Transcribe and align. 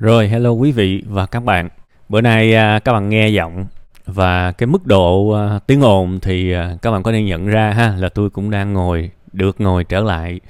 Rồi, 0.00 0.28
hello 0.28 0.50
quý 0.50 0.72
vị 0.72 1.02
và 1.06 1.26
các 1.26 1.44
bạn. 1.44 1.68
Bữa 2.08 2.20
nay 2.20 2.54
à, 2.54 2.78
các 2.78 2.92
bạn 2.92 3.08
nghe 3.08 3.28
giọng 3.28 3.66
và 4.06 4.52
cái 4.52 4.66
mức 4.66 4.86
độ 4.86 5.30
à, 5.30 5.58
tiếng 5.66 5.80
ồn 5.80 6.20
thì 6.20 6.52
à, 6.52 6.76
các 6.82 6.90
bạn 6.90 7.02
có 7.02 7.12
thể 7.12 7.22
nhận 7.22 7.46
ra 7.46 7.70
ha 7.70 7.96
là 7.96 8.08
tôi 8.08 8.30
cũng 8.30 8.50
đang 8.50 8.72
ngồi 8.72 9.10
được 9.32 9.60
ngồi 9.60 9.84
trở 9.84 10.00
lại 10.00 10.40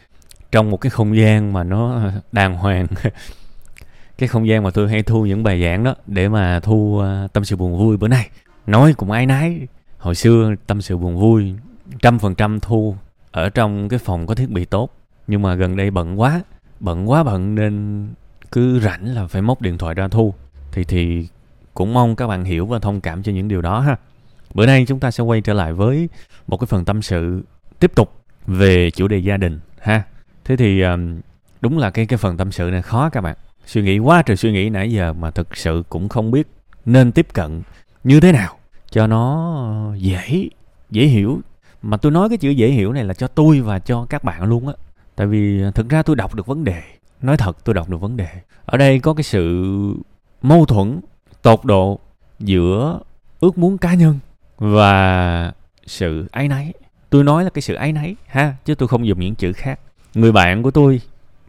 trong 0.53 0.71
một 0.71 0.77
cái 0.77 0.91
không 0.91 1.17
gian 1.17 1.53
mà 1.53 1.65
nó 1.65 2.11
đàng 2.33 2.55
hoàng. 2.55 2.87
cái 4.19 4.29
không 4.29 4.49
gian 4.49 4.63
mà 4.63 4.71
tôi 4.71 4.89
hay 4.89 5.03
thu 5.03 5.27
những 5.27 5.43
bài 5.43 5.63
giảng 5.63 5.85
đó 5.85 5.95
để 6.07 6.29
mà 6.29 6.61
thu 6.61 7.03
tâm 7.33 7.45
sự 7.45 7.57
buồn 7.57 7.79
vui 7.79 7.97
bữa 7.97 8.09
nay. 8.09 8.29
Nói 8.67 8.95
cũng 8.97 9.11
ái 9.11 9.27
nái. 9.27 9.67
Hồi 9.99 10.15
xưa 10.15 10.55
tâm 10.67 10.83
sự 10.83 10.97
buồn 10.97 11.17
vui 11.17 11.55
trăm 12.03 12.19
phần 12.19 12.35
trăm 12.35 12.61
thu 12.61 12.97
ở 13.31 13.49
trong 13.49 13.89
cái 13.89 13.99
phòng 13.99 14.27
có 14.27 14.35
thiết 14.35 14.51
bị 14.51 14.65
tốt 14.65 14.91
nhưng 15.27 15.43
mà 15.43 15.55
gần 15.55 15.77
đây 15.77 15.91
bận 15.91 16.21
quá 16.21 16.41
bận 16.81 17.11
quá 17.11 17.23
bận 17.23 17.55
nên 17.55 18.07
cứ 18.53 18.81
rảnh 18.81 19.15
là 19.15 19.27
phải 19.27 19.43
móc 19.43 19.63
điện 19.63 19.79
thoại 19.79 19.95
ra 19.95 20.09
thu. 20.09 20.35
Thì 20.73 20.85
thì 20.85 21.29
cũng 21.75 21.95
mong 21.95 22.17
các 22.17 22.27
bạn 22.27 22.45
hiểu 22.45 22.67
và 22.67 22.79
thông 22.79 23.01
cảm 23.01 23.23
cho 23.23 23.33
những 23.33 23.49
điều 23.49 23.63
đó 23.63 23.81
ha. 23.81 23.97
Bữa 24.55 24.67
nay 24.67 24.85
chúng 24.89 25.01
ta 25.01 25.11
sẽ 25.11 25.25
quay 25.25 25.41
trở 25.41 25.53
lại 25.53 25.73
với 25.73 26.09
một 26.47 26.57
cái 26.57 26.67
phần 26.67 26.85
tâm 26.85 27.03
sự 27.03 27.45
tiếp 27.79 27.93
tục 27.95 28.23
về 28.47 28.91
chủ 28.91 29.09
đề 29.09 29.19
gia 29.19 29.37
đình 29.37 29.61
ha. 29.81 30.03
Thế 30.45 30.57
thì 30.57 30.83
đúng 31.61 31.79
là 31.79 31.91
cái 31.91 32.07
cái 32.07 32.17
phần 32.17 32.37
tâm 32.37 32.53
sự 32.53 32.71
này 32.71 32.83
khó 32.83 33.09
các 33.09 33.21
bạn. 33.21 33.37
Suy 33.67 33.83
nghĩ 33.83 33.99
quá 33.99 34.23
trời 34.23 34.37
suy 34.37 34.53
nghĩ 34.53 34.71
nãy 34.71 34.93
giờ 34.93 35.13
mà 35.13 35.31
thực 35.31 35.57
sự 35.57 35.83
cũng 35.89 36.09
không 36.09 36.31
biết 36.31 36.47
nên 36.85 37.13
tiếp 37.13 37.27
cận 37.33 37.63
như 38.05 38.21
thế 38.21 38.33
nào 38.33 38.57
cho 38.91 39.07
nó 39.07 39.95
dễ 39.97 40.49
dễ 40.91 41.07
hiểu. 41.07 41.41
Mà 41.83 41.97
tôi 41.97 42.13
nói 42.13 42.29
cái 42.29 42.39
chữ 42.39 42.51
dễ 42.51 42.69
hiểu 42.69 42.93
này 42.93 43.05
là 43.05 43.15
cho 43.15 43.27
tôi 43.27 43.61
và 43.61 43.79
cho 43.79 44.07
các 44.11 44.25
bạn 44.25 44.43
luôn 44.43 44.69
á. 44.69 44.75
Tại 45.17 45.27
vì 45.27 45.63
thực 45.75 45.89
ra 45.89 46.03
tôi 46.03 46.17
đọc 46.17 46.35
được 46.35 46.47
vấn 46.47 46.65
đề 46.65 46.83
nói 47.23 47.37
thật, 47.37 47.65
tôi 47.65 47.75
đọc 47.75 47.89
được 47.89 48.01
vấn 48.01 48.17
đề. 48.17 48.29
Ở 48.65 48.79
đây 48.79 48.99
có 48.99 49.15
cái 49.15 49.25
sự 49.25 49.65
mâu 50.43 50.65
thuẫn, 50.65 51.01
tột 51.43 51.65
độ 51.65 51.99
giữa 52.39 53.01
ước 53.41 53.59
muốn 53.59 53.79
cá 53.79 53.95
nhân 53.95 54.19
và 54.59 55.53
sự 55.87 56.29
áy 56.33 56.49
náy. 56.49 56.73
Tôi 57.11 57.25
nói 57.25 57.45
là 57.45 57.51
cái 57.51 57.63
sự 57.63 57.75
áy 57.75 57.93
náy, 57.93 58.17
ha, 58.27 58.55
chứ 58.65 58.75
tôi 58.75 58.89
không 58.89 59.07
dùng 59.07 59.21
những 59.21 59.35
chữ 59.35 59.53
khác. 59.53 59.81
Người 60.15 60.33
bạn 60.33 60.63
của 60.63 60.71
tôi 60.71 61.01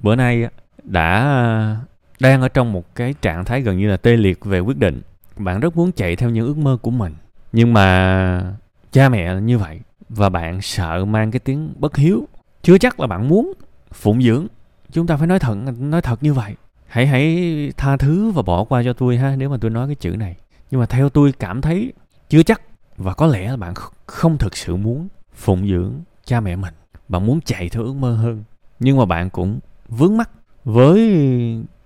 bữa 0.02 0.16
nay 0.16 0.48
đã 0.84 1.78
đang 2.20 2.42
ở 2.42 2.48
trong 2.48 2.74
một 2.74 2.96
cái 2.96 3.16
trạng 3.22 3.46
thái 3.46 3.62
gần 3.62 3.78
như 3.78 3.90
là 3.90 3.98
tê 3.98 4.18
liệt 4.18 4.46
về 4.46 4.60
quyết 4.60 4.78
định. 4.78 5.02
Bạn 5.38 5.60
rất 5.60 5.76
muốn 5.76 5.92
chạy 5.92 6.16
theo 6.16 6.30
những 6.30 6.48
ước 6.48 6.58
mơ 6.58 6.78
của 6.82 6.92
mình, 6.92 7.14
nhưng 7.52 7.74
mà 7.74 8.56
cha 8.92 9.10
mẹ 9.10 9.36
như 9.36 9.58
vậy 9.58 9.80
và 10.10 10.30
bạn 10.30 10.62
sợ 10.62 11.06
mang 11.06 11.32
cái 11.32 11.40
tiếng 11.40 11.74
bất 11.78 11.96
hiếu. 11.96 12.28
Chưa 12.62 12.78
chắc 12.78 13.00
là 13.00 13.08
bạn 13.08 13.30
muốn 13.30 13.54
phụng 13.94 14.22
dưỡng 14.22 14.48
chúng 14.92 15.08
ta 15.08 15.18
phải 15.18 15.28
nói 15.28 15.40
thật 15.40 15.56
nói 15.80 16.02
thật 16.02 16.24
như 16.24 16.34
vậy. 16.34 16.56
Hãy 16.88 17.08
hãy 17.08 17.74
tha 17.78 17.98
thứ 17.98 18.32
và 18.32 18.42
bỏ 18.42 18.64
qua 18.64 18.84
cho 18.84 18.94
tôi 18.94 19.18
ha, 19.18 19.36
nếu 19.36 19.50
mà 19.50 19.58
tôi 19.62 19.72
nói 19.72 19.88
cái 19.88 19.96
chữ 19.96 20.10
này. 20.10 20.36
Nhưng 20.72 20.80
mà 20.80 20.86
theo 20.86 21.10
tôi 21.10 21.32
cảm 21.40 21.62
thấy 21.62 21.94
chưa 22.30 22.44
chắc 22.44 22.62
và 22.98 23.14
có 23.14 23.28
lẽ 23.28 23.50
là 23.50 23.58
bạn 23.58 23.74
không 24.06 24.38
thực 24.38 24.58
sự 24.58 24.76
muốn 24.76 25.08
phụng 25.34 25.68
dưỡng 25.68 25.94
cha 26.26 26.40
mẹ 26.40 26.56
mình. 26.56 26.74
Bạn 27.08 27.26
muốn 27.26 27.42
chạy 27.42 27.70
theo 27.70 27.84
ước 27.84 27.96
mơ 27.96 28.16
hơn. 28.16 28.44
Nhưng 28.80 28.98
mà 28.98 29.06
bạn 29.06 29.30
cũng 29.30 29.60
vướng 29.88 30.18
mắc 30.18 30.30
với 30.66 31.00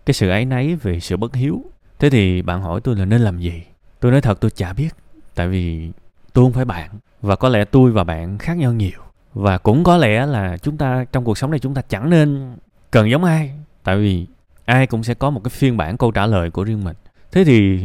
cái 0.06 0.14
sự 0.14 0.30
ấy 0.30 0.46
nấy 0.46 0.76
về 0.76 1.00
sự 1.00 1.18
bất 1.18 1.36
hiếu. 1.36 1.64
Thế 2.00 2.10
thì 2.10 2.42
bạn 2.42 2.62
hỏi 2.62 2.82
tôi 2.82 2.96
là 2.96 3.06
nên 3.06 3.22
làm 3.22 3.40
gì? 3.40 3.64
Tôi 4.00 4.12
nói 4.12 4.22
thật 4.22 4.40
tôi 4.42 4.52
chả 4.52 4.74
biết, 4.74 4.90
tại 5.36 5.48
vì 5.48 5.92
tôi 6.34 6.46
không 6.46 6.54
phải 6.54 6.66
bạn. 6.66 6.90
Và 7.22 7.36
có 7.36 7.50
lẽ 7.50 7.66
tôi 7.66 7.92
và 7.92 8.04
bạn 8.04 8.38
khác 8.38 8.58
nhau 8.58 8.74
nhiều. 8.74 9.00
Và 9.34 9.58
cũng 9.58 9.84
có 9.84 9.98
lẽ 9.98 10.26
là 10.26 10.58
chúng 10.58 10.78
ta, 10.78 11.06
trong 11.12 11.24
cuộc 11.24 11.38
sống 11.38 11.52
này 11.52 11.60
chúng 11.60 11.74
ta 11.74 11.82
chẳng 11.82 12.10
nên 12.10 12.56
cần 12.96 13.10
giống 13.10 13.24
ai? 13.24 13.52
Tại 13.84 13.98
vì 13.98 14.26
ai 14.66 14.88
cũng 14.88 15.04
sẽ 15.04 15.14
có 15.14 15.30
một 15.30 15.42
cái 15.44 15.50
phiên 15.50 15.78
bản 15.78 15.98
câu 15.98 16.12
trả 16.12 16.26
lời 16.26 16.52
của 16.52 16.64
riêng 16.64 16.84
mình. 16.84 16.96
Thế 17.32 17.44
thì 17.44 17.80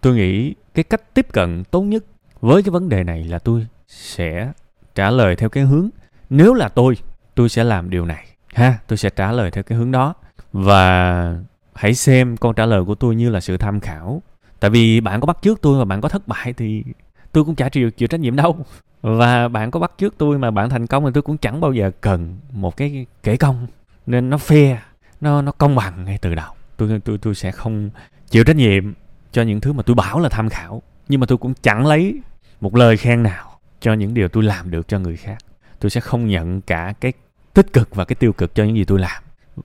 tôi 0.00 0.14
nghĩ 0.14 0.54
cái 0.74 0.84
cách 0.84 1.14
tiếp 1.14 1.26
cận 1.32 1.64
tốt 1.64 1.82
nhất 1.82 2.04
với 2.40 2.62
cái 2.62 2.70
vấn 2.70 2.88
đề 2.88 3.04
này 3.04 3.24
là 3.24 3.38
tôi 3.38 3.66
sẽ 3.88 4.52
trả 4.94 5.10
lời 5.10 5.36
theo 5.36 5.48
cái 5.48 5.64
hướng, 5.64 5.88
nếu 6.30 6.54
là 6.54 6.68
tôi 6.68 6.96
tôi 7.34 7.48
sẽ 7.48 7.64
làm 7.64 7.90
điều 7.90 8.06
này, 8.06 8.26
ha? 8.54 8.78
Tôi 8.86 8.96
sẽ 8.96 9.10
trả 9.10 9.32
lời 9.32 9.50
theo 9.50 9.64
cái 9.64 9.78
hướng 9.78 9.90
đó. 9.90 10.14
Và 10.52 11.36
hãy 11.74 11.94
xem 11.94 12.36
câu 12.36 12.52
trả 12.52 12.66
lời 12.66 12.84
của 12.84 12.94
tôi 12.94 13.16
như 13.16 13.30
là 13.30 13.40
sự 13.40 13.56
tham 13.56 13.80
khảo. 13.80 14.22
Tại 14.60 14.70
vì 14.70 15.00
bạn 15.00 15.20
có 15.20 15.26
bắt 15.26 15.42
trước 15.42 15.62
tôi 15.62 15.78
và 15.78 15.84
bạn 15.84 16.00
có 16.00 16.08
thất 16.08 16.28
bại 16.28 16.52
thì 16.52 16.84
tôi 17.32 17.44
cũng 17.44 17.54
chả 17.54 17.68
chịu 17.68 17.90
chịu 17.90 18.08
trách 18.08 18.20
nhiệm 18.20 18.36
đâu. 18.36 18.56
Và 19.00 19.48
bạn 19.48 19.70
có 19.70 19.80
bắt 19.80 19.92
trước 19.98 20.14
tôi 20.18 20.38
mà 20.38 20.50
bạn 20.50 20.70
thành 20.70 20.86
công 20.86 21.04
thì 21.04 21.10
tôi 21.14 21.22
cũng 21.22 21.38
chẳng 21.38 21.60
bao 21.60 21.72
giờ 21.72 21.90
cần 22.00 22.38
một 22.52 22.76
cái 22.76 23.06
kể 23.22 23.36
công 23.36 23.66
nên 24.06 24.30
nó 24.30 24.36
fair 24.36 24.76
nó 25.20 25.42
nó 25.42 25.52
công 25.52 25.76
bằng 25.76 26.04
ngay 26.04 26.18
từ 26.18 26.34
đầu. 26.34 26.52
Tôi 26.76 27.00
tôi 27.04 27.18
tôi 27.18 27.34
sẽ 27.34 27.52
không 27.52 27.90
chịu 28.28 28.44
trách 28.44 28.56
nhiệm 28.56 28.92
cho 29.32 29.42
những 29.42 29.60
thứ 29.60 29.72
mà 29.72 29.82
tôi 29.82 29.94
bảo 29.94 30.20
là 30.20 30.28
tham 30.28 30.48
khảo. 30.48 30.82
Nhưng 31.08 31.20
mà 31.20 31.26
tôi 31.26 31.38
cũng 31.38 31.54
chẳng 31.62 31.86
lấy 31.86 32.20
một 32.60 32.76
lời 32.76 32.96
khen 32.96 33.22
nào 33.22 33.58
cho 33.80 33.92
những 33.92 34.14
điều 34.14 34.28
tôi 34.28 34.42
làm 34.42 34.70
được 34.70 34.88
cho 34.88 34.98
người 34.98 35.16
khác. 35.16 35.38
Tôi 35.80 35.90
sẽ 35.90 36.00
không 36.00 36.28
nhận 36.28 36.60
cả 36.60 36.94
cái 37.00 37.12
tích 37.54 37.72
cực 37.72 37.94
và 37.94 38.04
cái 38.04 38.16
tiêu 38.16 38.32
cực 38.32 38.54
cho 38.54 38.64
những 38.64 38.76
gì 38.76 38.84
tôi 38.84 38.98
làm. 38.98 39.22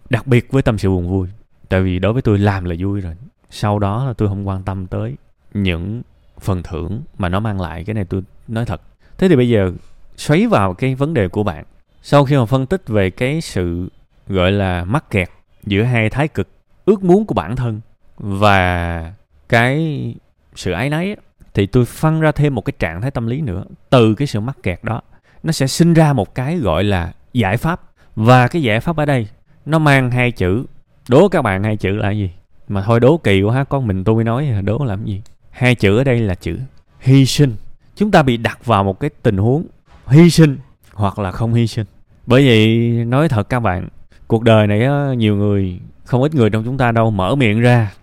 Đặc 0.10 0.28
biệt 0.28 0.52
với 0.52 0.62
tâm 0.62 0.78
sự 0.78 0.90
buồn 0.90 1.10
vui. 1.10 1.28
Tại 1.70 1.82
vì 1.82 2.00
đối 2.00 2.14
với 2.14 2.22
tôi 2.22 2.40
làm 2.40 2.66
là 2.66 2.76
vui 2.80 3.02
rồi. 3.02 3.16
Sau 3.50 3.80
đó 3.80 4.06
là 4.06 4.14
tôi 4.14 4.30
không 4.30 4.48
quan 4.48 4.64
tâm 4.64 4.88
tới 4.88 5.16
những 5.54 6.02
phần 6.40 6.64
thưởng 6.64 7.02
mà 7.18 7.30
nó 7.30 7.40
mang 7.40 7.62
lại. 7.62 7.84
Cái 7.84 7.94
này 7.94 8.06
tôi 8.06 8.22
nói 8.48 8.66
thật. 8.66 8.82
Thế 9.18 9.28
thì 9.28 9.36
bây 9.36 9.50
giờ 9.50 9.72
xoáy 10.18 10.48
vào 10.48 10.74
cái 10.74 10.96
vấn 10.96 11.14
đề 11.14 11.28
của 11.28 11.44
bạn. 11.44 11.66
Sau 12.02 12.26
khi 12.26 12.38
mà 12.38 12.46
phân 12.46 12.66
tích 12.66 12.88
về 12.88 13.10
cái 13.10 13.42
sự 13.42 13.90
gọi 14.30 14.52
là 14.52 14.84
mắc 14.84 15.10
kẹt 15.10 15.30
giữa 15.64 15.84
hai 15.84 16.10
thái 16.10 16.28
cực, 16.28 16.50
ước 16.86 17.04
muốn 17.04 17.26
của 17.26 17.34
bản 17.34 17.56
thân 17.56 17.82
và 18.18 19.14
cái 19.50 20.16
sự 20.56 20.72
ái 20.72 20.90
náy 20.90 21.16
thì 21.54 21.66
tôi 21.66 21.86
phân 21.86 22.22
ra 22.22 22.32
thêm 22.32 22.56
một 22.56 22.62
cái 22.62 22.74
trạng 22.80 23.02
thái 23.02 23.12
tâm 23.12 23.28
lý 23.28 23.42
nữa. 23.42 23.64
Từ 23.90 24.16
cái 24.16 24.28
sự 24.28 24.40
mắc 24.40 24.58
kẹt 24.64 24.84
đó, 24.84 25.02
nó 25.44 25.52
sẽ 25.52 25.68
sinh 25.68 25.94
ra 25.94 26.14
một 26.14 26.36
cái 26.36 26.58
gọi 26.58 26.84
là 26.84 27.14
giải 27.34 27.58
pháp. 27.58 27.82
Và 28.16 28.48
cái 28.48 28.62
giải 28.62 28.80
pháp 28.80 28.98
ở 28.98 29.06
đây, 29.06 29.28
nó 29.66 29.80
mang 29.80 30.12
hai 30.12 30.32
chữ, 30.32 30.66
đố 31.10 31.28
các 31.30 31.42
bạn 31.42 31.64
hai 31.64 31.78
chữ 31.78 31.92
là 31.92 32.12
gì? 32.12 32.32
Mà 32.68 32.82
thôi 32.82 33.00
đố 33.00 33.18
kỳ 33.18 33.42
quá 33.42 33.56
ha, 33.56 33.64
con 33.64 33.88
mình 33.88 34.04
tôi 34.04 34.24
nói 34.24 34.48
à, 34.48 34.62
đố 34.62 34.86
làm 34.86 35.06
gì? 35.06 35.22
Hai 35.50 35.76
chữ 35.76 35.98
ở 35.98 36.04
đây 36.04 36.20
là 36.20 36.36
chữ 36.36 36.58
hy 37.00 37.26
sinh. 37.26 37.56
Chúng 37.96 38.12
ta 38.12 38.24
bị 38.24 38.38
đặt 38.38 38.66
vào 38.66 38.84
một 38.84 39.00
cái 39.00 39.10
tình 39.22 39.38
huống 39.38 39.66
hy 40.08 40.30
sinh 40.30 40.58
hoặc 40.94 41.20
là 41.20 41.32
không 41.32 41.54
hy 41.54 41.68
sinh. 41.68 41.86
Bởi 42.26 42.48
vậy 42.48 42.68
nói 43.06 43.30
thật 43.30 43.50
các 43.50 43.60
bạn 43.60 43.88
cuộc 44.28 44.44
đời 44.44 44.68
này 44.68 44.84
á, 44.86 45.14
nhiều 45.14 45.36
người 45.36 45.80
không 46.04 46.22
ít 46.22 46.36
người 46.36 46.50
trong 46.50 46.64
chúng 46.64 46.78
ta 46.78 46.92
đâu 46.92 47.12
mở 47.12 47.36
miệng 47.36 47.60
ra 47.60 47.94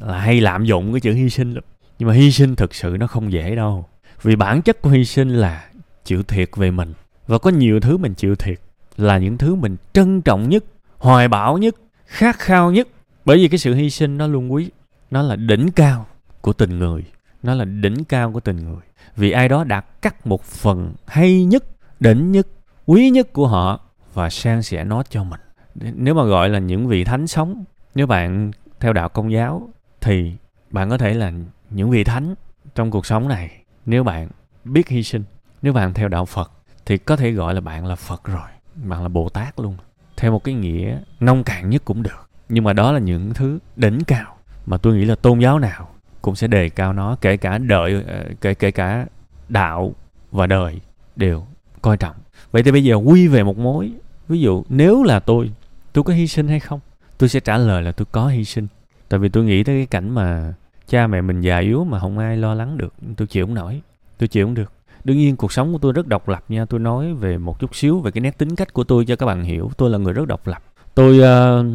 là 0.00 0.18
hay 0.18 0.40
lạm 0.40 0.64
dụng 0.64 0.92
cái 0.92 1.00
chữ 1.00 1.12
hy 1.12 1.30
sinh 1.30 1.54
lắm. 1.54 1.64
Nhưng 1.98 2.08
mà 2.08 2.14
hy 2.14 2.30
sinh 2.30 2.56
thực 2.56 2.74
sự 2.74 2.96
nó 3.00 3.06
không 3.06 3.32
dễ 3.32 3.56
đâu. 3.56 3.86
Vì 4.22 4.36
bản 4.36 4.62
chất 4.62 4.82
của 4.82 4.90
hy 4.90 5.04
sinh 5.04 5.28
là 5.28 5.64
chịu 6.04 6.22
thiệt 6.22 6.50
về 6.56 6.70
mình. 6.70 6.92
Và 7.26 7.38
có 7.38 7.50
nhiều 7.50 7.80
thứ 7.80 7.96
mình 7.96 8.14
chịu 8.14 8.36
thiệt 8.36 8.60
là 8.96 9.18
những 9.18 9.38
thứ 9.38 9.54
mình 9.54 9.76
trân 9.92 10.22
trọng 10.22 10.48
nhất 10.48 10.64
hoài 10.98 11.28
bão 11.28 11.58
nhất 11.58 11.74
khát 12.06 12.38
khao 12.38 12.72
nhất. 12.72 12.88
Bởi 13.24 13.36
vì 13.36 13.48
cái 13.48 13.58
sự 13.58 13.74
hy 13.74 13.90
sinh 13.90 14.18
nó 14.18 14.26
luôn 14.26 14.52
quý. 14.52 14.70
Nó 15.10 15.22
là 15.22 15.36
đỉnh 15.36 15.70
cao 15.70 16.06
của 16.40 16.52
tình 16.52 16.78
người. 16.78 17.02
Nó 17.42 17.54
là 17.54 17.64
đỉnh 17.64 18.04
cao 18.04 18.32
của 18.32 18.40
tình 18.40 18.56
người. 18.56 18.82
Vì 19.16 19.30
ai 19.30 19.48
đó 19.48 19.64
đã 19.64 19.80
cắt 19.80 20.26
một 20.26 20.44
phần 20.44 20.94
hay 21.06 21.44
nhất 21.44 21.64
đỉnh 22.00 22.32
nhất 22.32 22.46
quý 22.86 23.10
nhất 23.10 23.32
của 23.32 23.46
họ 23.46 23.80
và 24.14 24.30
san 24.30 24.62
sẻ 24.62 24.84
nó 24.84 25.02
cho 25.02 25.24
mình 25.24 25.40
nếu 25.74 26.14
mà 26.14 26.24
gọi 26.24 26.48
là 26.48 26.58
những 26.58 26.86
vị 26.86 27.04
thánh 27.04 27.26
sống, 27.26 27.64
nếu 27.94 28.06
bạn 28.06 28.50
theo 28.80 28.92
đạo 28.92 29.08
công 29.08 29.32
giáo, 29.32 29.68
thì 30.00 30.32
bạn 30.70 30.90
có 30.90 30.98
thể 30.98 31.14
là 31.14 31.32
những 31.70 31.90
vị 31.90 32.04
thánh 32.04 32.34
trong 32.74 32.90
cuộc 32.90 33.06
sống 33.06 33.28
này. 33.28 33.50
Nếu 33.86 34.04
bạn 34.04 34.28
biết 34.64 34.88
hy 34.88 35.02
sinh, 35.02 35.24
nếu 35.62 35.72
bạn 35.72 35.94
theo 35.94 36.08
đạo 36.08 36.24
phật, 36.24 36.52
thì 36.86 36.98
có 36.98 37.16
thể 37.16 37.30
gọi 37.30 37.54
là 37.54 37.60
bạn 37.60 37.86
là 37.86 37.94
phật 37.94 38.24
rồi. 38.24 38.48
Bạn 38.74 39.02
là 39.02 39.08
bồ 39.08 39.28
tát 39.28 39.60
luôn. 39.60 39.76
Theo 40.16 40.32
một 40.32 40.44
cái 40.44 40.54
nghĩa 40.54 40.98
nông 41.20 41.44
cạn 41.44 41.70
nhất 41.70 41.82
cũng 41.84 42.02
được. 42.02 42.28
Nhưng 42.48 42.64
mà 42.64 42.72
đó 42.72 42.92
là 42.92 42.98
những 42.98 43.34
thứ 43.34 43.58
đỉnh 43.76 44.04
cao 44.06 44.36
mà 44.66 44.76
tôi 44.76 44.94
nghĩ 44.94 45.04
là 45.04 45.14
tôn 45.14 45.38
giáo 45.38 45.58
nào 45.58 45.88
cũng 46.22 46.36
sẽ 46.36 46.46
đề 46.46 46.68
cao 46.68 46.92
nó, 46.92 47.16
kể 47.20 47.36
cả 47.36 47.58
đợi 47.58 48.04
ờ, 48.06 48.24
kể 48.40 48.54
kể 48.54 48.70
cả 48.70 49.06
đạo 49.48 49.94
và 50.30 50.46
đời 50.46 50.80
đều 51.16 51.46
coi 51.82 51.96
trọng. 51.96 52.16
Vậy 52.50 52.62
thì 52.62 52.72
bây 52.72 52.84
giờ 52.84 52.94
quy 52.94 53.28
về 53.28 53.42
một 53.42 53.58
mối. 53.58 53.92
Ví 54.28 54.40
dụ, 54.40 54.64
nếu 54.68 55.02
là 55.02 55.20
tôi 55.20 55.50
tôi 55.94 56.04
có 56.04 56.12
hy 56.12 56.26
sinh 56.26 56.48
hay 56.48 56.60
không? 56.60 56.80
Tôi 57.18 57.28
sẽ 57.28 57.40
trả 57.40 57.58
lời 57.58 57.82
là 57.82 57.92
tôi 57.92 58.06
có 58.12 58.26
hy 58.26 58.44
sinh. 58.44 58.66
Tại 59.08 59.20
vì 59.20 59.28
tôi 59.28 59.44
nghĩ 59.44 59.64
tới 59.64 59.76
cái 59.76 59.86
cảnh 59.86 60.10
mà 60.10 60.54
cha 60.88 61.06
mẹ 61.06 61.20
mình 61.20 61.40
già 61.40 61.58
yếu 61.58 61.84
mà 61.84 61.98
không 61.98 62.18
ai 62.18 62.36
lo 62.36 62.54
lắng 62.54 62.78
được. 62.78 62.94
Tôi 63.16 63.26
chịu 63.26 63.46
không 63.46 63.54
nổi. 63.54 63.80
Tôi 64.18 64.28
chịu 64.28 64.46
không 64.46 64.54
được. 64.54 64.72
Đương 65.04 65.16
nhiên 65.16 65.36
cuộc 65.36 65.52
sống 65.52 65.72
của 65.72 65.78
tôi 65.78 65.92
rất 65.92 66.06
độc 66.06 66.28
lập 66.28 66.44
nha. 66.48 66.64
Tôi 66.64 66.80
nói 66.80 67.14
về 67.14 67.38
một 67.38 67.58
chút 67.58 67.74
xíu 67.74 68.00
về 68.00 68.10
cái 68.10 68.20
nét 68.20 68.38
tính 68.38 68.56
cách 68.56 68.72
của 68.72 68.84
tôi 68.84 69.04
cho 69.04 69.16
các 69.16 69.26
bạn 69.26 69.42
hiểu. 69.42 69.70
Tôi 69.76 69.90
là 69.90 69.98
người 69.98 70.12
rất 70.12 70.28
độc 70.28 70.46
lập. 70.46 70.62
Tôi 70.94 71.18
uh, 71.18 71.66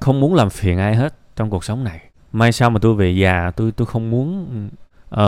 không 0.00 0.20
muốn 0.20 0.34
làm 0.34 0.50
phiền 0.50 0.78
ai 0.78 0.96
hết 0.96 1.14
trong 1.36 1.50
cuộc 1.50 1.64
sống 1.64 1.84
này. 1.84 2.00
Mai 2.32 2.52
sau 2.52 2.70
mà 2.70 2.78
tôi 2.82 2.94
về 2.94 3.10
già 3.10 3.50
tôi 3.56 3.72
tôi 3.72 3.86
không 3.86 4.10
muốn 4.10 4.46
uh, 5.14 5.20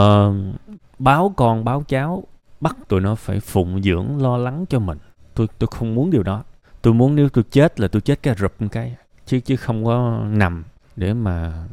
báo 0.98 1.34
con 1.36 1.64
báo 1.64 1.84
cháu 1.88 2.22
bắt 2.60 2.76
tụi 2.88 3.00
nó 3.00 3.14
phải 3.14 3.40
phụng 3.40 3.82
dưỡng 3.82 4.22
lo 4.22 4.36
lắng 4.36 4.64
cho 4.68 4.78
mình. 4.78 4.98
Tôi 5.34 5.46
tôi 5.58 5.68
không 5.70 5.94
muốn 5.94 6.10
điều 6.10 6.22
đó 6.22 6.42
tôi 6.84 6.94
muốn 6.94 7.14
nếu 7.14 7.28
tôi 7.28 7.44
chết 7.50 7.80
là 7.80 7.88
tôi 7.88 8.02
chết 8.02 8.22
cái 8.22 8.34
rụp 8.38 8.52
một 8.58 8.68
cái, 8.72 8.96
chứ 9.26 9.40
chứ 9.40 9.56
không 9.56 9.84
có 9.84 10.24
nằm 10.30 10.64
để 10.96 11.14
mà 11.14 11.64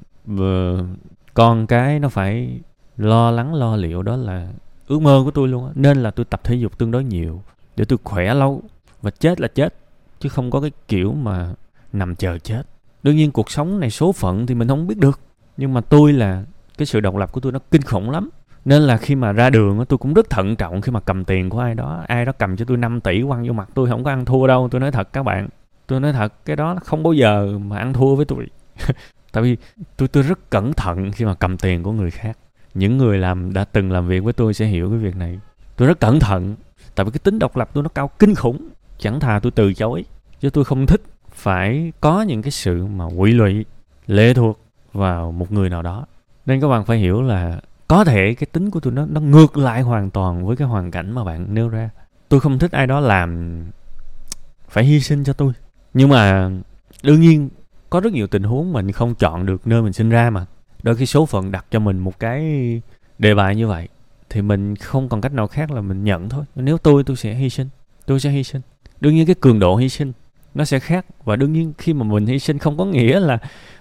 con 1.33 1.67
cái 1.67 1.99
nó 1.99 2.09
phải 2.09 2.59
lo 2.97 3.31
lắng, 3.31 3.53
lo 3.53 3.75
liệu. 3.75 4.03
Đó 4.03 4.15
là 4.15 4.47
ước 4.87 5.01
mơ 5.01 5.21
của 5.25 5.31
tôi 5.31 5.47
luôn 5.47 5.65
á. 5.65 5.71
Nên 5.75 6.03
là 6.03 6.11
tôi 6.11 6.25
tập 6.25 6.41
thể 6.43 6.55
dục 6.55 6.77
tương 6.77 6.91
đối 6.91 7.03
nhiều 7.03 7.41
để 7.75 7.85
tôi 7.85 7.99
khỏe 8.03 8.33
lâu. 8.33 8.61
Và 9.01 9.11
chết 9.11 9.41
là 9.41 9.47
chết, 9.47 9.75
chứ 10.19 10.29
không 10.29 10.51
có 10.51 10.61
cái 10.61 10.71
kiểu 10.87 11.13
mà 11.13 11.53
nằm 11.93 12.15
chờ 12.15 12.37
chết. 12.37 12.63
Đương 13.03 13.15
nhiên 13.15 13.31
cuộc 13.31 13.51
sống 13.51 13.79
này 13.79 13.89
số 13.89 14.11
phận 14.11 14.45
thì 14.45 14.55
mình 14.55 14.67
không 14.67 14.87
biết 14.87 14.97
được, 14.97 15.19
nhưng 15.57 15.73
mà 15.73 15.81
tôi 15.81 16.13
là 16.13 16.43
cái 16.77 16.85
sự 16.85 16.99
độc 16.99 17.15
lập 17.15 17.31
của 17.31 17.41
tôi 17.41 17.51
nó 17.51 17.59
kinh 17.71 17.81
khủng 17.81 18.09
lắm 18.09 18.29
nên 18.65 18.81
là 18.81 18.97
khi 18.97 19.15
mà 19.15 19.31
ra 19.31 19.49
đường 19.49 19.85
tôi 19.89 19.97
cũng 19.97 20.13
rất 20.13 20.29
thận 20.29 20.55
trọng 20.55 20.81
khi 20.81 20.91
mà 20.91 20.99
cầm 20.99 21.25
tiền 21.25 21.49
của 21.49 21.59
ai 21.59 21.75
đó. 21.75 22.03
Ai 22.07 22.25
đó 22.25 22.31
cầm 22.31 22.57
cho 22.57 22.65
tôi 22.65 22.77
5 22.77 23.01
tỷ 23.01 23.23
quăng 23.27 23.47
vô 23.47 23.53
mặt 23.53 23.69
tôi, 23.73 23.89
không 23.89 24.03
có 24.03 24.11
ăn 24.11 24.25
thua 24.25 24.47
đâu. 24.47 24.67
Tôi 24.71 24.81
nói 24.81 24.91
thật 24.91 25.13
các 25.13 25.23
bạn. 25.23 25.47
Tôi 25.87 25.99
nói 25.99 26.13
thật, 26.13 26.33
cái 26.45 26.55
đó 26.55 26.75
không 26.83 27.03
bao 27.03 27.13
giờ 27.13 27.57
mà 27.57 27.77
ăn 27.77 27.93
thua 27.93 28.15
với 28.15 28.25
tôi. 28.25 28.47
Tại 29.31 29.43
vì 29.43 29.57
tôi 29.97 30.07
tôi 30.07 30.23
rất 30.23 30.49
cẩn 30.49 30.73
thận 30.73 31.11
khi 31.11 31.25
mà 31.25 31.33
cầm 31.33 31.57
tiền 31.57 31.83
của 31.83 31.91
người 31.91 32.11
khác. 32.11 32.37
Những 32.73 32.97
người 32.97 33.17
làm, 33.17 33.53
đã 33.53 33.65
từng 33.65 33.91
làm 33.91 34.07
việc 34.07 34.23
với 34.23 34.33
tôi 34.33 34.53
sẽ 34.53 34.65
hiểu 34.65 34.89
cái 34.89 34.97
việc 34.97 35.15
này. 35.15 35.39
Tôi 35.75 35.87
rất 35.87 35.99
cẩn 35.99 36.19
thận, 36.19 36.55
tại 36.95 37.05
vì 37.05 37.11
cái 37.11 37.19
tính 37.19 37.39
độc 37.39 37.57
lập 37.57 37.69
tôi 37.73 37.83
nó 37.83 37.89
cao 37.89 38.09
kinh 38.19 38.35
khủng. 38.35 38.69
Chẳng 38.97 39.19
thà 39.19 39.39
tôi 39.39 39.51
từ 39.51 39.73
chối, 39.73 40.05
chứ 40.39 40.49
tôi 40.49 40.63
không 40.63 40.85
thích 40.85 41.01
phải 41.31 41.91
có 41.99 42.21
những 42.21 42.41
cái 42.41 42.51
sự 42.51 42.85
mà 42.85 43.05
quỷ 43.05 43.31
lụy, 43.31 43.65
lệ 44.07 44.33
thuộc 44.33 44.59
vào 44.93 45.31
một 45.31 45.51
người 45.51 45.69
nào 45.69 45.81
đó. 45.81 46.05
Nên 46.45 46.61
các 46.61 46.67
bạn 46.67 46.85
phải 46.85 46.97
hiểu 46.97 47.21
là 47.21 47.61
có 47.91 48.03
thể 48.03 48.33
cái 48.33 48.47
tính 48.51 48.71
của 48.71 48.79
tôi 48.79 48.93
nó 48.93 49.05
nó 49.05 49.21
ngược 49.21 49.57
lại 49.57 49.81
hoàn 49.81 50.09
toàn 50.09 50.45
với 50.45 50.55
cái 50.55 50.67
hoàn 50.67 50.91
cảnh 50.91 51.11
mà 51.11 51.23
bạn 51.23 51.53
nêu 51.53 51.69
ra. 51.69 51.89
Tôi 52.29 52.39
không 52.39 52.59
thích 52.59 52.71
ai 52.71 52.87
đó 52.87 52.99
làm 52.99 53.61
phải 54.69 54.83
hy 54.83 54.99
sinh 54.99 55.23
cho 55.23 55.33
tôi. 55.33 55.53
Nhưng 55.93 56.09
mà 56.09 56.49
đương 57.03 57.21
nhiên, 57.21 57.49
có 57.89 57.99
rất 57.99 58.13
nhiều 58.13 58.27
tình 58.27 58.43
huống 58.43 58.73
mình 58.73 58.91
không 58.91 59.15
chọn 59.15 59.45
được 59.45 59.67
nơi 59.67 59.81
mình 59.81 59.93
sinh 59.93 60.09
ra 60.09 60.29
mà. 60.29 60.45
Đôi 60.83 60.95
khi 60.95 61.05
số 61.05 61.25
phận 61.25 61.51
đặt 61.51 61.65
cho 61.71 61.79
mình 61.79 61.99
một 61.99 62.19
cái 62.19 62.41
đề 63.19 63.35
bài 63.35 63.55
như 63.55 63.67
vậy, 63.67 63.89
thì 64.29 64.41
mình 64.41 64.75
không 64.75 65.09
còn 65.09 65.21
cách 65.21 65.33
nào 65.33 65.47
khác 65.47 65.71
là 65.71 65.81
mình 65.81 66.03
nhận 66.03 66.29
thôi. 66.29 66.45
Nếu 66.55 66.77
tôi 66.77 67.03
tôi 67.03 67.15
sẽ 67.17 67.33
hy 67.33 67.49
sinh. 67.49 67.67
Tôi 68.05 68.19
sẽ 68.19 68.29
hy 68.29 68.43
sinh. 68.43 68.61
Đương 69.01 69.15
nhiên 69.15 69.25
cái 69.25 69.35
cường 69.41 69.59
độ 69.59 69.75
hy 69.75 69.89
sinh 69.89 70.13
nó 70.53 70.65
sẽ 70.65 70.79
khác. 70.79 71.05
Và 71.23 71.35
đương 71.35 71.53
nhiên 71.53 71.73
khi 71.77 71.93
mà 71.93 72.03
mình 72.03 72.25
hy 72.25 72.39
sinh 72.39 72.57
không 72.57 72.77
có 72.77 72.85
nghĩa 72.85 73.19
là 73.19 73.37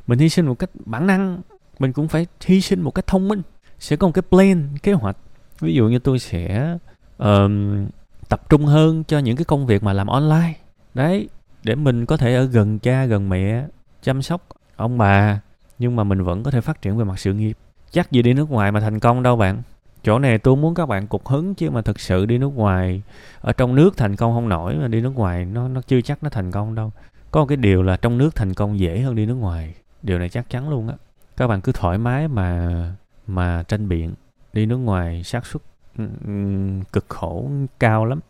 mình 0.06 0.19
hy 0.19 0.29
sinh 0.29 0.47
một 0.47 0.59
cách 0.59 0.71
bản 0.85 1.06
năng. 1.06 1.41
Mình 1.79 1.93
cũng 1.93 2.09
phải 2.09 2.27
hy 2.45 2.61
sinh 2.61 2.81
một 2.81 2.91
cách 2.91 3.06
thông 3.06 3.29
minh 3.29 3.43
sẽ 3.81 3.97
có 3.97 4.06
một 4.06 4.12
cái 4.12 4.23
plan 4.23 4.69
kế 4.82 4.93
hoạch. 4.93 5.17
Ví 5.61 5.75
dụ 5.75 5.88
như 5.88 5.99
tôi 5.99 6.19
sẽ 6.19 6.77
um, 7.19 7.87
tập 8.29 8.49
trung 8.49 8.67
hơn 8.67 9.05
cho 9.05 9.19
những 9.19 9.37
cái 9.37 9.44
công 9.44 9.67
việc 9.67 9.82
mà 9.82 9.93
làm 9.93 10.06
online. 10.06 10.55
Đấy 10.94 11.29
để 11.62 11.75
mình 11.75 12.06
có 12.06 12.17
thể 12.17 12.35
ở 12.35 12.44
gần 12.44 12.79
cha 12.79 13.05
gần 13.05 13.29
mẹ 13.29 13.65
chăm 14.03 14.23
sóc 14.23 14.47
ông 14.77 14.99
bà 14.99 15.41
nhưng 15.79 15.97
mà 15.97 16.05
mình 16.05 16.23
vẫn 16.23 16.43
có 16.43 16.50
thể 16.50 16.61
phát 16.61 16.82
triển 16.82 16.99
về 16.99 17.05
mặt 17.05 17.19
sự 17.19 17.35
nghiệp. 17.35 17.56
Chắc 17.91 18.12
gì 18.12 18.23
đi 18.23 18.32
nước 18.32 18.50
ngoài 18.50 18.73
mà 18.73 18.81
thành 18.81 19.00
công 19.00 19.23
đâu 19.23 19.37
bạn. 19.37 19.62
Chỗ 20.03 20.19
này 20.19 20.38
tôi 20.38 20.56
muốn 20.56 20.75
các 20.75 20.87
bạn 20.87 21.06
cục 21.06 21.29
hứng 21.29 21.55
chứ 21.55 21.71
mà 21.71 21.82
thực 21.82 22.00
sự 22.00 22.27
đi 22.27 22.38
nước 22.38 22.49
ngoài 22.55 23.03
ở 23.41 23.53
trong 23.53 23.75
nước 23.75 23.97
thành 23.97 24.17
công 24.17 24.35
không 24.35 24.49
nổi 24.49 24.77
mà 24.77 24.88
đi 24.88 25.00
nước 25.00 25.15
ngoài 25.15 25.44
nó 25.44 25.69
nó 25.69 25.81
chưa 25.81 26.00
chắc 26.00 26.23
nó 26.23 26.29
thành 26.29 26.50
công 26.50 26.75
đâu. 26.75 26.93
Có 27.31 27.41
một 27.41 27.47
cái 27.47 27.56
điều 27.56 27.82
là 27.82 27.97
trong 27.97 28.19
nước 28.19 28.35
thành 28.35 28.55
công 28.55 28.79
dễ 28.79 29.00
hơn 29.00 29.15
đi 29.15 29.27
nước 29.27 29.35
ngoài. 29.35 29.75
Điều 30.03 30.19
này 30.19 30.29
chắc 30.29 30.50
chắn 30.50 30.71
luôn 30.71 30.88
á. 30.88 30.94
Các 31.37 31.47
bạn 31.47 31.61
cứ 31.61 31.73
thoải 31.73 31.99
mái 31.99 32.29
mà 32.29 32.69
mà 33.26 33.62
tranh 33.62 33.88
biện, 33.88 34.14
đi 34.52 34.67
nước 34.67 34.76
ngoài 34.76 35.25
xác 35.25 35.46
suất 35.46 35.62
ừ, 35.99 36.05
ừ, 36.26 36.32
cực 36.93 37.05
khổ 37.08 37.50
cao 37.78 38.05
lắm. 38.05 38.20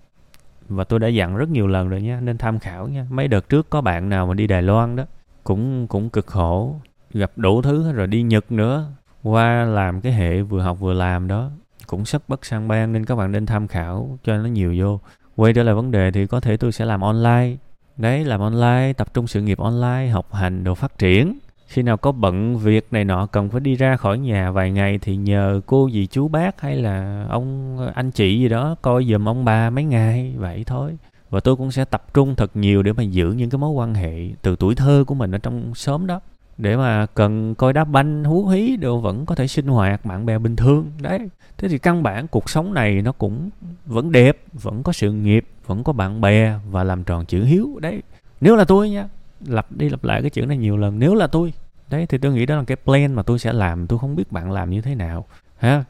Và 0.68 0.84
tôi 0.84 0.98
đã 0.98 1.08
dặn 1.08 1.36
rất 1.36 1.48
nhiều 1.48 1.66
lần 1.66 1.88
rồi 1.88 2.02
nha, 2.02 2.20
nên 2.20 2.38
tham 2.38 2.58
khảo 2.58 2.88
nha. 2.88 3.06
Mấy 3.10 3.28
đợt 3.28 3.48
trước 3.48 3.70
có 3.70 3.80
bạn 3.80 4.08
nào 4.08 4.26
mà 4.26 4.34
đi 4.34 4.46
đài 4.46 4.62
loan 4.62 4.96
đó, 4.96 5.04
cũng 5.44 5.86
cũng 5.86 6.10
cực 6.10 6.26
khổ, 6.26 6.80
gặp 7.14 7.32
đủ 7.36 7.62
thứ 7.62 7.92
rồi, 7.92 8.06
đi 8.06 8.22
nhật 8.22 8.52
nữa, 8.52 8.86
qua 9.22 9.64
làm 9.64 10.00
cái 10.00 10.12
hệ 10.12 10.42
vừa 10.42 10.62
học 10.62 10.80
vừa 10.80 10.92
làm 10.92 11.28
đó, 11.28 11.50
cũng 11.86 12.04
sắp 12.04 12.22
bất 12.28 12.44
sang 12.44 12.68
ban 12.68 12.92
nên 12.92 13.04
các 13.04 13.16
bạn 13.16 13.32
nên 13.32 13.46
tham 13.46 13.68
khảo 13.68 14.18
cho 14.24 14.36
nó 14.36 14.44
nhiều 14.44 14.74
vô. 14.78 15.00
Quay 15.36 15.52
trở 15.52 15.62
lại 15.62 15.74
vấn 15.74 15.90
đề 15.90 16.10
thì 16.10 16.26
có 16.26 16.40
thể 16.40 16.56
tôi 16.56 16.72
sẽ 16.72 16.84
làm 16.84 17.00
online. 17.00 17.56
Đấy, 17.96 18.24
làm 18.24 18.40
online, 18.40 18.92
tập 18.92 19.14
trung 19.14 19.26
sự 19.26 19.42
nghiệp 19.42 19.58
online, 19.58 20.08
học 20.08 20.34
hành 20.34 20.64
đồ 20.64 20.74
phát 20.74 20.98
triển 20.98 21.38
khi 21.70 21.82
nào 21.82 21.96
có 21.96 22.12
bận 22.12 22.58
việc 22.58 22.86
này 22.90 23.04
nọ, 23.04 23.26
cần 23.26 23.48
phải 23.48 23.60
đi 23.60 23.74
ra 23.74 23.96
khỏi 23.96 24.18
nhà 24.18 24.50
vài 24.50 24.70
ngày 24.70 24.98
thì 24.98 25.16
nhờ 25.16 25.60
cô 25.66 25.90
dì 25.92 26.06
chú 26.06 26.28
bác 26.28 26.60
hay 26.60 26.76
là 26.76 27.26
ông, 27.28 27.78
anh 27.94 28.10
chị 28.10 28.40
gì 28.40 28.48
đó 28.48 28.76
coi 28.82 29.04
giùm 29.04 29.28
ông 29.28 29.44
bà 29.44 29.70
mấy 29.70 29.84
ngày, 29.84 30.34
vậy 30.36 30.64
thôi. 30.66 30.96
Và 31.30 31.40
tôi 31.40 31.56
cũng 31.56 31.70
sẽ 31.70 31.84
tập 31.84 32.14
trung 32.14 32.34
thật 32.34 32.50
nhiều 32.56 32.82
để 32.82 32.92
mà 32.92 33.02
giữ 33.02 33.32
những 33.32 33.50
cái 33.50 33.58
mối 33.58 33.70
quan 33.70 33.94
hệ 33.94 34.28
từ 34.42 34.56
tuổi 34.56 34.74
thơ 34.74 35.04
của 35.06 35.14
mình 35.14 35.34
ở 35.34 35.38
trong 35.38 35.74
xóm 35.74 36.06
đó. 36.06 36.20
Để 36.58 36.76
mà 36.76 37.06
cần 37.06 37.54
coi 37.54 37.72
đá 37.72 37.84
banh, 37.84 38.24
hú 38.24 38.46
hí 38.46 38.76
đều 38.76 38.98
vẫn 38.98 39.26
có 39.26 39.34
thể 39.34 39.46
sinh 39.46 39.66
hoạt, 39.66 40.04
bạn 40.04 40.26
bè 40.26 40.38
bình 40.38 40.56
thường, 40.56 40.86
đấy. 41.00 41.18
Thế 41.58 41.68
thì 41.68 41.78
căn 41.78 42.02
bản 42.02 42.26
cuộc 42.28 42.50
sống 42.50 42.74
này 42.74 43.02
nó 43.02 43.12
cũng 43.12 43.50
vẫn 43.86 44.12
đẹp, 44.12 44.38
vẫn 44.52 44.82
có 44.82 44.92
sự 44.92 45.12
nghiệp, 45.12 45.44
vẫn 45.66 45.84
có 45.84 45.92
bạn 45.92 46.20
bè 46.20 46.54
và 46.70 46.84
làm 46.84 47.04
tròn 47.04 47.24
chữ 47.24 47.44
hiếu, 47.44 47.78
đấy. 47.80 48.02
Nếu 48.40 48.56
là 48.56 48.64
tôi 48.64 48.90
nha, 48.90 49.08
lặp 49.46 49.66
đi 49.72 49.88
lặp 49.88 50.04
lại 50.04 50.20
cái 50.20 50.30
chữ 50.30 50.46
này 50.46 50.56
nhiều 50.56 50.76
lần, 50.76 50.98
nếu 50.98 51.14
là 51.14 51.26
tôi 51.26 51.52
đấy, 51.90 52.06
thì 52.06 52.18
tôi 52.18 52.32
nghĩ 52.32 52.46
đó 52.46 52.56
là 52.56 52.64
cái 52.66 52.76
plan 52.76 53.14
mà 53.14 53.22
tôi 53.22 53.38
sẽ 53.38 53.52
làm. 53.52 53.86
Tôi 53.86 53.98
không 53.98 54.16
biết 54.16 54.32
bạn 54.32 54.52
làm 54.52 54.70
như 54.70 54.80
thế 54.80 54.94
nào, 54.94 55.26
ha? 55.58 55.84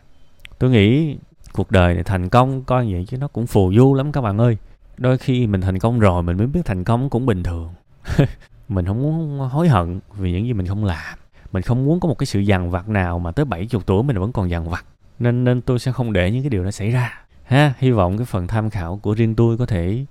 Tôi 0.58 0.70
nghĩ 0.70 1.16
cuộc 1.52 1.70
đời 1.70 1.94
này 1.94 2.02
thành 2.02 2.28
công, 2.28 2.64
coi 2.64 2.92
vậy 2.92 3.06
chứ 3.08 3.16
nó 3.16 3.28
cũng 3.28 3.46
phù 3.46 3.72
du 3.72 3.94
lắm 3.94 4.12
các 4.12 4.20
bạn 4.20 4.38
ơi. 4.38 4.56
Đôi 4.96 5.18
khi 5.18 5.46
mình 5.46 5.60
thành 5.60 5.78
công 5.78 5.98
rồi, 5.98 6.22
mình 6.22 6.36
mới 6.36 6.46
biết 6.46 6.60
thành 6.64 6.84
công 6.84 7.10
cũng 7.10 7.26
bình 7.26 7.42
thường. 7.42 7.74
Mình 8.68 8.86
không 8.86 9.02
muốn 9.02 9.38
hối 9.38 9.68
hận 9.68 10.00
vì 10.16 10.32
những 10.32 10.46
gì 10.46 10.52
mình 10.52 10.66
không 10.66 10.84
làm. 10.84 11.18
Mình 11.52 11.62
không 11.62 11.84
muốn 11.84 12.00
có 12.00 12.08
một 12.08 12.18
cái 12.18 12.26
sự 12.26 12.40
dằn 12.40 12.70
vặt 12.70 12.88
nào 12.88 13.18
mà 13.18 13.32
tới 13.32 13.44
70 13.44 13.82
tuổi 13.86 14.02
mình 14.02 14.18
vẫn 14.18 14.32
còn 14.32 14.50
dằn 14.50 14.68
vặt. 14.70 14.84
Nên 15.18 15.44
nên 15.44 15.60
tôi 15.60 15.78
sẽ 15.78 15.92
không 15.92 16.12
để 16.12 16.30
những 16.30 16.42
cái 16.42 16.50
điều 16.50 16.64
đó 16.64 16.70
xảy 16.70 16.90
ra, 16.90 17.24
ha? 17.44 17.74
Hy 17.78 17.90
vọng 17.90 18.18
cái 18.18 18.24
phần 18.24 18.46
tham 18.46 18.70
khảo 18.70 18.98
của 19.02 19.14
riêng 19.14 19.34
tôi 19.34 19.58
có 19.58 19.66
thể 19.66 20.04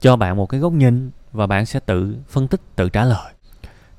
cho 0.00 0.16
bạn 0.16 0.36
một 0.36 0.46
cái 0.46 0.60
góc 0.60 0.72
nhìn 0.72 1.10
và 1.32 1.46
bạn 1.46 1.66
sẽ 1.66 1.80
tự 1.80 2.16
phân 2.28 2.48
tích, 2.48 2.60
tự 2.76 2.88
trả 2.88 3.04
lời 3.04 3.32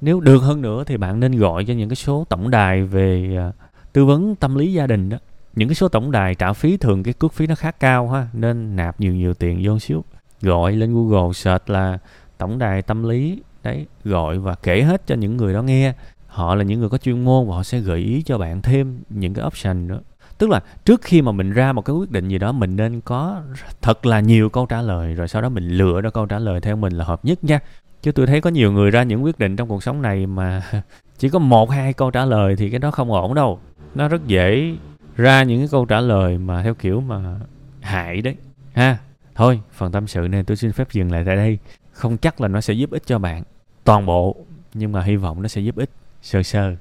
nếu 0.01 0.19
được 0.19 0.39
hơn 0.39 0.61
nữa 0.61 0.83
thì 0.87 0.97
bạn 0.97 1.19
nên 1.19 1.39
gọi 1.39 1.65
cho 1.65 1.73
những 1.73 1.89
cái 1.89 1.95
số 1.95 2.25
tổng 2.29 2.51
đài 2.51 2.83
về 2.83 3.35
à, 3.37 3.51
tư 3.93 4.05
vấn 4.05 4.35
tâm 4.35 4.55
lý 4.55 4.73
gia 4.73 4.87
đình 4.87 5.09
đó. 5.09 5.17
Những 5.55 5.69
cái 5.69 5.75
số 5.75 5.87
tổng 5.89 6.11
đài 6.11 6.35
trả 6.35 6.53
phí 6.53 6.77
thường 6.77 7.03
cái 7.03 7.13
cước 7.13 7.33
phí 7.33 7.47
nó 7.47 7.55
khá 7.55 7.71
cao 7.71 8.09
ha, 8.09 8.27
nên 8.33 8.75
nạp 8.75 8.99
nhiều 8.99 9.15
nhiều 9.15 9.33
tiền 9.33 9.61
vô 9.63 9.79
xíu. 9.79 10.03
Gọi 10.41 10.75
lên 10.75 10.93
google 10.93 11.33
search 11.33 11.69
là 11.69 11.99
tổng 12.37 12.59
đài 12.59 12.81
tâm 12.81 13.03
lý, 13.03 13.41
đấy, 13.63 13.85
gọi 14.03 14.39
và 14.39 14.55
kể 14.55 14.81
hết 14.81 15.07
cho 15.07 15.15
những 15.15 15.37
người 15.37 15.53
đó 15.53 15.61
nghe. 15.61 15.93
Họ 16.27 16.55
là 16.55 16.63
những 16.63 16.79
người 16.79 16.89
có 16.89 16.97
chuyên 16.97 17.25
môn 17.25 17.47
và 17.47 17.55
họ 17.55 17.63
sẽ 17.63 17.79
gợi 17.79 17.99
ý 17.99 18.21
cho 18.21 18.37
bạn 18.37 18.61
thêm 18.61 18.99
những 19.09 19.33
cái 19.33 19.45
option 19.45 19.87
nữa. 19.87 19.99
Tức 20.37 20.49
là 20.49 20.63
trước 20.85 21.01
khi 21.01 21.21
mà 21.21 21.31
mình 21.31 21.51
ra 21.51 21.73
một 21.73 21.81
cái 21.81 21.95
quyết 21.95 22.11
định 22.11 22.27
gì 22.27 22.37
đó, 22.37 22.51
mình 22.51 22.75
nên 22.75 23.01
có 23.01 23.41
thật 23.81 24.05
là 24.05 24.19
nhiều 24.19 24.49
câu 24.49 24.65
trả 24.65 24.81
lời, 24.81 25.13
rồi 25.13 25.27
sau 25.27 25.41
đó 25.41 25.49
mình 25.49 25.69
lựa 25.69 26.01
ra 26.01 26.09
câu 26.09 26.25
trả 26.25 26.39
lời 26.39 26.61
theo 26.61 26.75
mình 26.75 26.93
là 26.93 27.05
hợp 27.05 27.25
nhất 27.25 27.43
nha 27.43 27.59
chứ 28.07 28.11
tôi 28.11 28.27
thấy 28.27 28.41
có 28.41 28.49
nhiều 28.49 28.71
người 28.71 28.91
ra 28.91 29.03
những 29.03 29.23
quyết 29.23 29.39
định 29.39 29.55
trong 29.55 29.69
cuộc 29.69 29.83
sống 29.83 30.01
này 30.01 30.25
mà 30.25 30.61
chỉ 31.17 31.29
có 31.29 31.39
một 31.39 31.69
hai 31.69 31.93
câu 31.93 32.11
trả 32.11 32.25
lời 32.25 32.55
thì 32.55 32.69
cái 32.69 32.79
đó 32.79 32.91
không 32.91 33.11
ổn 33.11 33.33
đâu. 33.33 33.59
Nó 33.95 34.07
rất 34.07 34.27
dễ 34.27 34.75
ra 35.15 35.43
những 35.43 35.59
cái 35.59 35.67
câu 35.71 35.85
trả 35.85 35.99
lời 35.99 36.37
mà 36.37 36.63
theo 36.63 36.73
kiểu 36.73 37.01
mà 37.01 37.39
hại 37.81 38.21
đấy. 38.21 38.35
Ha, 38.73 38.97
thôi, 39.35 39.61
phần 39.71 39.91
tâm 39.91 40.07
sự 40.07 40.27
này 40.31 40.43
tôi 40.43 40.57
xin 40.57 40.71
phép 40.71 40.91
dừng 40.91 41.11
lại 41.11 41.23
tại 41.25 41.35
đây. 41.35 41.57
Không 41.91 42.17
chắc 42.17 42.41
là 42.41 42.47
nó 42.47 42.61
sẽ 42.61 42.73
giúp 42.73 42.91
ích 42.91 43.03
cho 43.05 43.19
bạn 43.19 43.43
toàn 43.83 44.05
bộ, 44.05 44.35
nhưng 44.73 44.91
mà 44.91 45.01
hy 45.01 45.15
vọng 45.15 45.41
nó 45.41 45.47
sẽ 45.47 45.61
giúp 45.61 45.75
ích 45.75 45.89
sơ 46.21 46.43
sơ. 46.43 46.75